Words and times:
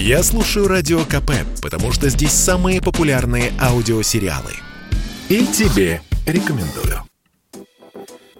Я 0.00 0.22
слушаю 0.22 0.68
Радио 0.68 1.00
КП, 1.00 1.32
потому 1.60 1.90
что 1.90 2.08
здесь 2.08 2.30
самые 2.30 2.80
популярные 2.80 3.52
аудиосериалы. 3.60 4.52
И 5.28 5.44
тебе 5.44 6.02
рекомендую. 6.24 7.02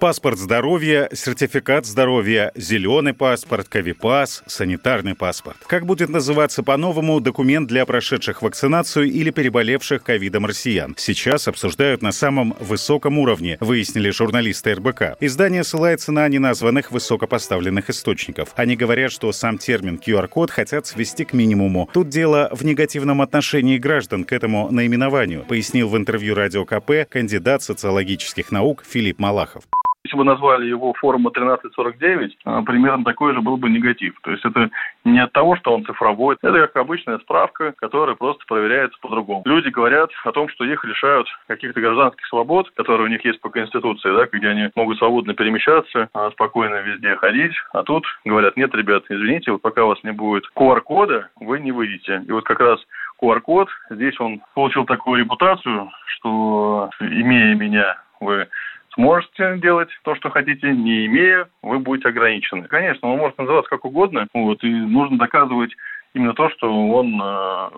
Паспорт 0.00 0.38
здоровья, 0.38 1.08
сертификат 1.12 1.86
здоровья, 1.86 2.52
зеленый 2.54 3.14
паспорт, 3.14 3.68
ковипас, 3.68 4.42
санитарный 4.46 5.14
паспорт. 5.14 5.56
Как 5.66 5.86
будет 5.86 6.10
называться 6.10 6.62
по-новому 6.62 7.20
документ 7.20 7.68
для 7.68 7.86
прошедших 7.86 8.42
вакцинацию 8.42 9.06
или 9.06 9.30
переболевших 9.30 10.02
ковидом 10.02 10.46
россиян? 10.46 10.94
Сейчас 10.98 11.48
обсуждают 11.48 12.02
на 12.02 12.12
самом 12.12 12.54
высоком 12.60 13.18
уровне, 13.18 13.56
выяснили 13.60 14.10
журналисты 14.10 14.74
РБК. 14.74 15.16
Издание 15.20 15.64
ссылается 15.64 16.12
на 16.12 16.28
неназванных 16.28 16.90
высокопоставленных 16.90 17.88
источников. 17.88 18.50
Они 18.56 18.76
говорят, 18.76 19.10
что 19.10 19.32
сам 19.32 19.58
термин 19.58 20.00
QR-код 20.04 20.50
хотят 20.50 20.86
свести 20.86 21.24
к 21.24 21.32
минимуму. 21.32 21.88
Тут 21.92 22.08
дело 22.08 22.50
в 22.52 22.64
негативном 22.64 23.22
отношении 23.22 23.78
граждан 23.78 24.24
к 24.24 24.32
этому 24.32 24.70
наименованию, 24.70 25.44
пояснил 25.44 25.88
в 25.88 25.96
интервью 25.96 26.34
Радио 26.34 26.64
КП 26.64 27.08
кандидат 27.08 27.62
социологических 27.62 28.50
наук 28.50 28.84
Филипп 28.86 29.18
Малахов. 29.18 29.64
Если 30.14 30.22
бы 30.22 30.30
назвали 30.30 30.66
его 30.66 30.92
форма 30.92 31.30
1349, 31.30 32.38
а, 32.44 32.62
примерно 32.62 33.02
такой 33.02 33.34
же 33.34 33.40
был 33.40 33.56
бы 33.56 33.68
негатив. 33.68 34.14
То 34.22 34.30
есть 34.30 34.44
это 34.44 34.70
не 35.04 35.18
от 35.18 35.32
того, 35.32 35.56
что 35.56 35.74
он 35.74 35.84
цифровой, 35.84 36.36
это 36.40 36.52
как 36.52 36.76
обычная 36.76 37.18
справка, 37.18 37.72
которая 37.72 38.14
просто 38.14 38.44
проверяется 38.46 38.96
по-другому. 39.00 39.42
Люди 39.44 39.70
говорят 39.70 40.10
о 40.24 40.30
том, 40.30 40.48
что 40.50 40.64
их 40.64 40.84
лишают 40.84 41.26
каких-то 41.48 41.80
гражданских 41.80 42.24
свобод, 42.26 42.70
которые 42.76 43.08
у 43.08 43.10
них 43.10 43.24
есть 43.24 43.40
по 43.40 43.50
Конституции, 43.50 44.16
да, 44.16 44.28
где 44.30 44.46
они 44.46 44.70
могут 44.76 44.98
свободно 44.98 45.34
перемещаться, 45.34 46.08
а, 46.14 46.30
спокойно 46.30 46.76
везде 46.76 47.16
ходить. 47.16 47.54
А 47.72 47.82
тут 47.82 48.06
говорят, 48.24 48.56
нет, 48.56 48.72
ребят, 48.72 49.02
извините, 49.08 49.50
вот 49.50 49.62
пока 49.62 49.84
у 49.84 49.88
вас 49.88 49.98
не 50.04 50.12
будет 50.12 50.44
QR-кода, 50.56 51.30
вы 51.40 51.58
не 51.58 51.72
выйдете. 51.72 52.22
И 52.24 52.30
вот 52.30 52.44
как 52.44 52.60
раз 52.60 52.78
QR-код, 53.20 53.68
здесь 53.90 54.20
он 54.20 54.42
получил 54.54 54.84
такую 54.84 55.18
репутацию, 55.18 55.90
что 56.06 56.88
имея 57.00 57.56
меня, 57.56 57.96
вы 58.20 58.46
сможете 58.94 59.58
делать 59.58 59.90
то, 60.02 60.14
что 60.14 60.30
хотите, 60.30 60.72
не 60.72 61.06
имея, 61.06 61.48
вы 61.62 61.78
будете 61.78 62.08
ограничены. 62.08 62.66
Конечно, 62.68 63.08
он 63.08 63.18
может 63.18 63.38
называться 63.38 63.70
как 63.70 63.84
угодно, 63.84 64.26
вот, 64.32 64.62
и 64.64 64.70
нужно 64.70 65.18
доказывать 65.18 65.72
именно 66.14 66.34
то, 66.34 66.48
что 66.50 66.72
он 66.72 67.20
э, 67.22 67.70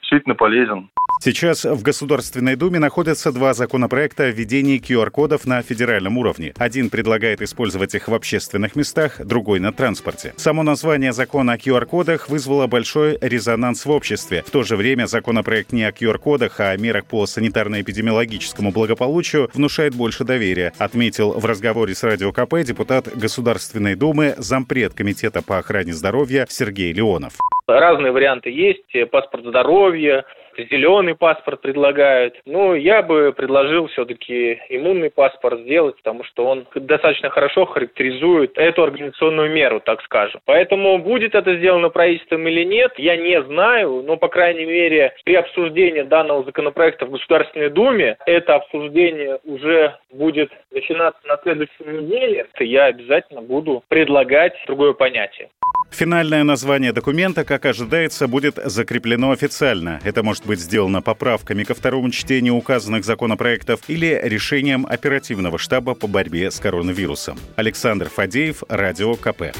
действительно 0.00 0.34
полезен. 0.34 0.90
Сейчас 1.24 1.64
в 1.64 1.84
Государственной 1.84 2.56
Думе 2.56 2.80
находятся 2.80 3.30
два 3.32 3.54
законопроекта 3.54 4.24
о 4.24 4.30
введении 4.32 4.80
QR-кодов 4.80 5.46
на 5.46 5.62
федеральном 5.62 6.18
уровне. 6.18 6.52
Один 6.58 6.90
предлагает 6.90 7.42
использовать 7.42 7.94
их 7.94 8.08
в 8.08 8.14
общественных 8.14 8.74
местах, 8.74 9.24
другой 9.24 9.60
на 9.60 9.72
транспорте. 9.72 10.34
Само 10.36 10.64
название 10.64 11.12
закона 11.12 11.52
о 11.52 11.56
QR-кодах 11.56 12.28
вызвало 12.28 12.66
большой 12.66 13.18
резонанс 13.20 13.86
в 13.86 13.90
обществе. 13.92 14.42
В 14.44 14.50
то 14.50 14.64
же 14.64 14.74
время 14.74 15.06
законопроект 15.06 15.70
не 15.70 15.84
о 15.84 15.92
QR-кодах, 15.92 16.58
а 16.58 16.70
о 16.70 16.76
мерах 16.76 17.06
по 17.06 17.22
санитарно-эпидемиологическому 17.22 18.72
благополучию 18.72 19.48
внушает 19.54 19.94
больше 19.94 20.24
доверия, 20.24 20.72
отметил 20.78 21.38
в 21.38 21.46
разговоре 21.46 21.94
с 21.94 22.02
Радио 22.02 22.32
КП 22.32 22.64
депутат 22.64 23.06
Государственной 23.16 23.94
Думы, 23.94 24.34
зампред 24.38 24.94
Комитета 24.94 25.40
по 25.40 25.58
охране 25.58 25.92
здоровья 25.92 26.46
Сергей 26.48 26.92
Леонов. 26.92 27.34
Разные 27.68 28.10
варианты 28.10 28.50
есть. 28.50 29.10
Паспорт 29.12 29.44
здоровья, 29.44 30.24
зеленый 30.56 31.14
паспорт 31.14 31.60
предлагают. 31.60 32.34
Ну, 32.46 32.74
я 32.74 33.02
бы 33.02 33.32
предложил 33.32 33.86
все-таки 33.88 34.60
иммунный 34.68 35.10
паспорт 35.10 35.60
сделать, 35.60 35.96
потому 35.96 36.24
что 36.24 36.46
он 36.46 36.66
достаточно 36.74 37.30
хорошо 37.30 37.66
характеризует 37.66 38.56
эту 38.56 38.82
организационную 38.82 39.50
меру, 39.50 39.80
так 39.80 40.02
скажем. 40.02 40.40
Поэтому 40.44 40.98
будет 40.98 41.34
это 41.34 41.56
сделано 41.56 41.88
правительством 41.88 42.46
или 42.46 42.64
нет, 42.64 42.92
я 42.96 43.16
не 43.16 43.42
знаю, 43.42 44.02
но, 44.06 44.16
по 44.16 44.28
крайней 44.28 44.64
мере, 44.64 45.14
при 45.24 45.34
обсуждении 45.34 46.02
данного 46.02 46.44
законопроекта 46.44 47.06
в 47.06 47.10
Государственной 47.10 47.70
Думе 47.70 48.16
это 48.26 48.56
обсуждение 48.56 49.38
уже 49.44 49.96
будет 50.12 50.50
начинаться 50.70 51.20
на 51.26 51.36
следующей 51.42 51.84
неделе. 51.84 52.46
Я 52.60 52.86
обязательно 52.86 53.42
буду 53.42 53.82
предлагать 53.88 54.54
другое 54.66 54.92
понятие. 54.92 55.48
Финальное 55.92 56.42
название 56.42 56.92
документа, 56.92 57.44
как 57.44 57.66
ожидается, 57.66 58.26
будет 58.26 58.58
закреплено 58.64 59.30
официально. 59.30 60.00
Это 60.04 60.22
может 60.22 60.46
быть 60.46 60.58
сделано 60.58 61.02
поправками 61.02 61.64
ко 61.64 61.74
второму 61.74 62.10
чтению 62.10 62.54
указанных 62.54 63.04
законопроектов 63.04 63.80
или 63.88 64.18
решением 64.24 64.86
оперативного 64.88 65.58
штаба 65.58 65.94
по 65.94 66.06
борьбе 66.06 66.50
с 66.50 66.58
коронавирусом. 66.58 67.38
Александр 67.56 68.08
Фадеев, 68.08 68.62
Радио 68.70 69.14
КП. 69.16 69.52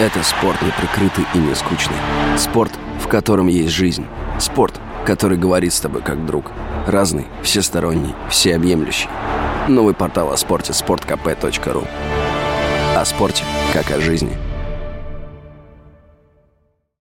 Это 0.00 0.22
спорт 0.22 0.60
не 0.62 0.70
прикрытый 0.70 1.24
и 1.34 1.38
не 1.38 1.54
скучный. 1.54 1.96
Спорт, 2.38 2.72
в 3.00 3.06
котором 3.06 3.48
есть 3.48 3.74
жизнь. 3.74 4.06
Спорт, 4.40 4.80
который 5.04 5.36
говорит 5.36 5.74
с 5.74 5.80
тобой 5.80 6.00
как 6.00 6.24
друг. 6.24 6.50
Разный, 6.86 7.26
всесторонний, 7.42 8.14
всеобъемлющий. 8.30 9.08
Новый 9.68 9.94
портал 9.94 10.32
о 10.32 10.36
спорте– 10.38 10.72
sportkp.ru 10.74 11.86
О 12.96 13.04
спорте, 13.04 13.44
как 13.74 13.90
о 13.90 14.00
жизни– 14.00 14.32